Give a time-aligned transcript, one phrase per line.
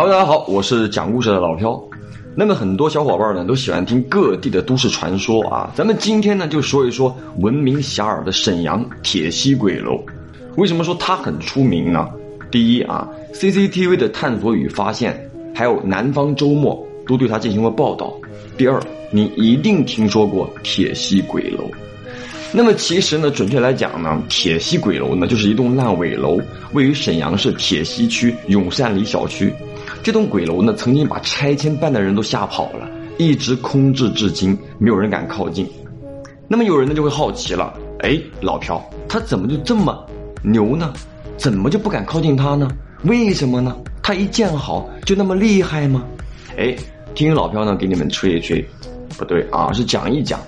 [0.00, 1.78] 哈喽大家好，我是讲故事的老飘。
[2.34, 10.02] 那么很多小伙伴呢都喜欢听各地的都市传说啊，咱们今天呢就说一说闻名遐迩的沈阳铁西鬼楼。
[10.56, 12.08] 为什么说它很出名呢？
[12.50, 18.10] 第一啊，CCTV 的探索与发现，还有南方周末都对它进行过报道。
[18.56, 21.70] 第二，你一定听说过铁西鬼楼。
[22.52, 26.40] 那么其实呢，准确来讲呢，铁西鬼楼呢就是一栋烂尾楼，
[26.72, 29.52] 位于沈阳市铁西区永善里小区。
[30.02, 35.68] 这栋鬼楼呢，曾经把拆迁办的人都吓跑了，一直空置至今，没有人敢靠近。
[36.48, 40.04] 那么有人呢就会好奇了，哎，老朴，他怎么就这么
[40.42, 40.92] 牛呢？
[41.36, 42.68] 怎么就不敢靠近他呢？
[43.04, 43.76] 为什么呢？
[44.02, 46.02] 他一建好就那么厉害吗？
[46.56, 46.74] 哎，
[47.14, 48.66] 听老朴呢给你们吹一吹，
[49.16, 50.40] 不对啊，是讲一讲。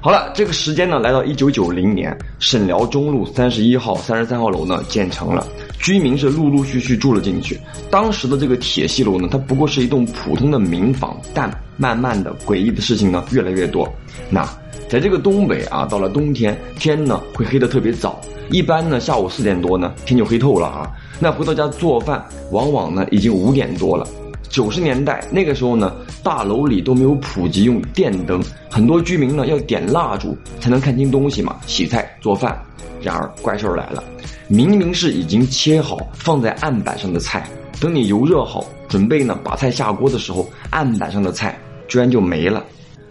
[0.00, 5.46] 好了，这个时间呢，来到一九九零年，沈辽中路三十一号、三十三号楼呢建成了，
[5.82, 7.60] 居民是陆陆续续住了进去。
[7.90, 13.92] 当时的这个铁西楼呢，它不过是一栋普通的民房，但慢慢的诡异的事情呢越来越多。
[14.30, 14.48] 那
[14.88, 20.88] 在这个东北啊，到了冬天，天呢会黑的特别早，一般呢下午四点多呢天就黑透了啊。
[21.18, 24.06] 那回到家做饭，往往呢已经五点多了。
[24.48, 32.56] 九十年代那个时候呢，大楼里都没有普及用电灯，很多居民呢要点蜡烛才能看清东西嘛，洗菜做饭。
[33.00, 34.04] 然而怪事儿来了，
[34.52, 37.48] 明明是已经切好放在案板上的菜，
[37.80, 41.58] 等你油热好，准备呢把菜下锅的时候，案板上的菜
[41.88, 42.62] 居然就没了。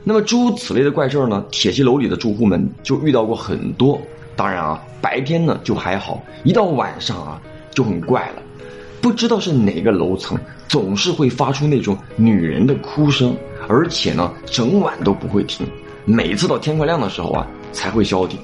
[0.04, 4.00] 那么诸如此类的怪事儿呢，铁西楼里的住户们就遇到过很多。
[4.36, 8.44] 当然啊，白天呢就还好，一到晚上啊就很怪了。
[9.02, 13.36] 不知道是哪个楼层，总是会发出那种女人的哭声，
[13.68, 15.66] 而且呢，整晚都不会停，
[16.06, 18.38] 每次到天快亮的时候啊，才会消停。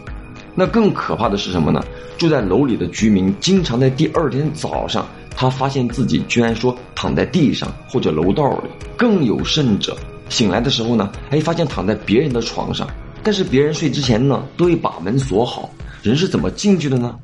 [0.59, 1.79] 那更可怕的是什么呢？
[2.17, 5.05] 住在楼里的居民经常在第二天早上，
[5.35, 9.95] 他发现自己居然说躺在地上或者楼道里，更有甚者，
[10.29, 12.87] 醒来的时候呢，哎，发现躺在别人的床上，
[13.21, 15.69] 但是别人睡之前呢，都会把门锁好，
[16.01, 17.15] 人是怎么进去的呢？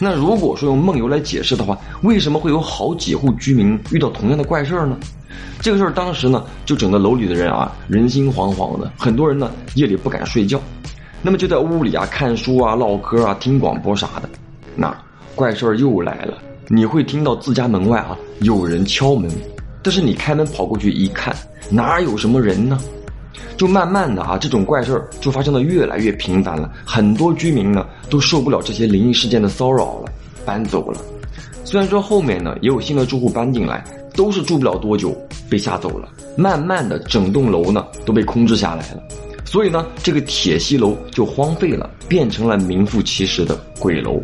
[0.00, 4.96] 那如果说用梦游来解释的话，为什么会有好几户居民遇到同样的怪事儿呢？
[5.60, 10.58] 这个事儿当时呢，就整个楼里的人啊，人心惶惶的，很多人呢夜里不敢睡觉，
[11.22, 14.28] 那么就在屋里啊看书啊、唠嗑啊、听广播啥的。
[14.74, 14.96] 那
[15.34, 16.38] 怪事儿又来了，
[16.68, 19.30] 你会听到自家门外啊有人敲门，
[19.82, 21.34] 但是你开门跑过去一看，
[21.70, 22.78] 哪有什么人呢？
[23.56, 26.72] 就慢慢的啊，这种怪事儿就发生的越来越频繁了。
[26.84, 30.10] 很多居民呢都受不了这些灵异事件的骚扰了，
[30.46, 30.98] 搬走了。
[31.62, 35.14] 虽然说后面呢也有新的住户搬进来，都是住不了多久
[35.50, 36.08] 被吓走了。
[36.36, 39.02] 慢慢的，整栋楼呢都被空置下来了。
[39.50, 44.22] 所以呢，这个铁西楼就荒废了，变成了名副其实的鬼楼。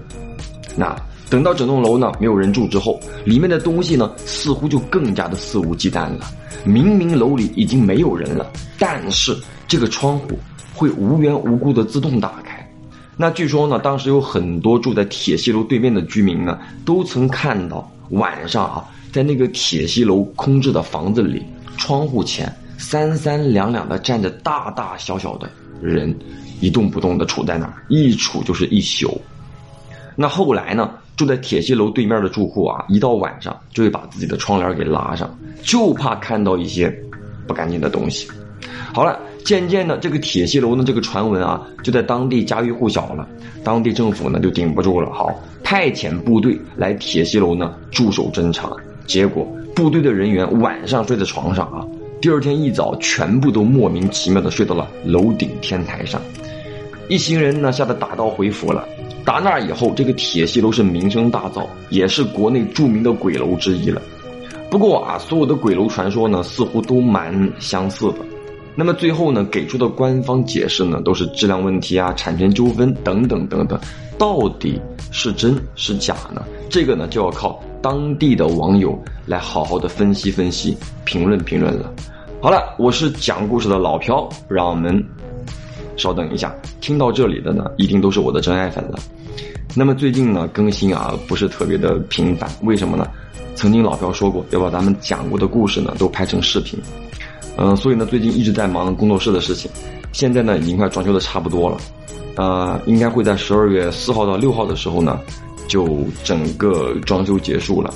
[0.77, 0.97] 那
[1.29, 6.31] 等到整栋楼呢没有人住之后，里面的东西呢似乎就更加的肆无忌惮了。
[6.65, 8.49] 明明楼里已经没有人了，
[8.79, 10.39] 但是这个窗户
[10.73, 12.65] 会无缘无故的自动打开。
[13.17, 21.43] 那据说呢，当时有很多住在铁西楼对面的居民呢，都曾看到晚上啊，在那个铁西楼空置的房子里，
[21.77, 22.47] 窗户前
[22.79, 25.49] 三三两两的站着大大小小的
[25.81, 26.15] 人，
[26.61, 29.21] 一动不动的杵在那儿，一杵就是一宿。
[30.15, 30.91] 那后来呢？
[31.17, 36.95] 住在铁西楼对面的住户啊，一到晚上就会把自己的窗帘给拉上，就怕看到一些
[37.47, 38.29] 不干净的东西。
[38.93, 43.27] 好了，渐渐的，这个铁西楼的这个传闻啊，就在当地家喻户晓了。
[43.65, 48.71] 当地政府呢就顶不住了，好派遣部队来铁西楼呢驻守侦查。
[49.07, 51.81] 结果部队的人员晚上睡在床上啊，
[52.21, 56.21] 第二天一早全部都莫名其妙的睡到了楼顶天台上。
[57.09, 58.87] 一行人呢吓得打道回府了。
[59.25, 64.01] 打那以后，这个铁西楼是名声大噪，也是国内著名的鬼楼之一了。
[64.71, 68.19] 不过啊，所有的鬼楼传说呢，似乎都蛮相似的。
[68.75, 73.79] 那么最后呢，给出的官方解释呢，都是质量问题啊、产权纠纷等等等等。
[74.19, 76.43] 到底是真是假呢？
[76.69, 81.93] 这个呢，就要靠当地的网友来好好的分析分析、评论评论了。
[82.41, 85.03] 好了，我是讲故事的老朴，让我们
[85.97, 86.55] 稍等一下。
[86.81, 88.99] 听到这里的呢，一定都是我的真爱粉了。
[89.75, 93.07] 那么最近呢，更新啊不是特别的频繁，为什么呢？
[93.55, 96.79] 曾经老朴说过要把咱们讲过的故事呢都拍成视频，
[97.57, 99.71] 嗯，所以呢最近一直在忙工作室的事情，
[100.13, 101.79] 现在呢已经快装修的差不多了，
[102.37, 105.19] 呃，应该会在十二月四号到六号的时候呢，
[105.67, 107.93] 就整个装修结束了。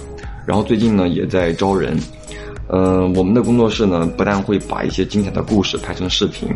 [0.46, 1.96] 然后最近呢也在招人，
[2.68, 6.48] 呃，我们的工作室呢不但会把一些精彩的故事拍成视频，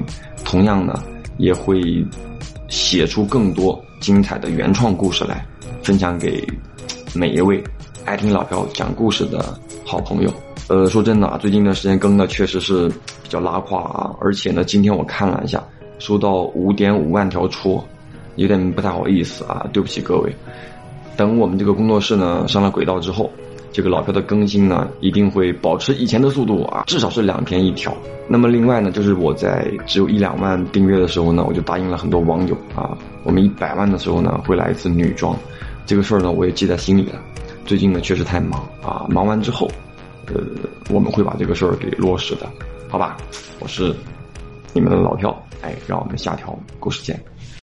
[0.45, 1.03] 同样呢
[1.39, 1.83] 也会
[2.69, 3.83] 写出更多。
[4.01, 5.47] 精彩的原创故事来
[5.83, 6.47] 分享给
[7.15, 7.63] 每一位
[8.05, 9.59] 爱听老朴讲故事的。
[9.87, 10.31] 好朋友。
[10.69, 12.89] 呃，说真的啊，最近一段时间更的确实是
[13.23, 15.63] 比较拉胯啊，而且呢，今天我看了一下，
[15.99, 17.83] 收到五点五万条戳，
[18.37, 20.35] 有点不太好意思啊，对不起各位。
[21.17, 23.31] 等我们这个工作室呢上了轨道之后，
[23.73, 27.95] 这个老票的更新呢一定会保持以前的速度啊，至少是两天一条。
[28.29, 35.37] 那么另外呢，就是我在只有一两万订阅的时候呢，我就答应了很多网友啊，我们一百万的时候呢会来一次女装，
[35.87, 37.21] 这个事儿呢我也记在心里了。
[37.67, 39.71] 最近呢确实太忙啊，忙完之后。
[40.27, 40.41] 呃，
[40.89, 42.51] 我们会把这个事儿给落实的，
[42.89, 43.19] 好吧？
[43.61, 43.95] 我是
[44.73, 47.23] 你们的老票，哎，让我们下条故事见。